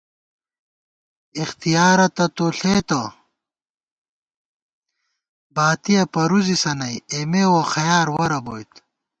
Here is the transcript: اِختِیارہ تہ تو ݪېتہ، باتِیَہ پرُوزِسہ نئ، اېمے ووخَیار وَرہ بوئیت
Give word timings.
اِختِیارہ 1.39 2.07
تہ 2.15 2.25
تو 2.35 2.45
ݪېتہ، 2.57 3.01
باتِیَہ 5.55 6.03
پرُوزِسہ 6.13 6.71
نئ، 6.79 6.95
اېمے 7.11 7.43
ووخَیار 7.51 8.07
وَرہ 8.15 8.39
بوئیت 8.45 8.71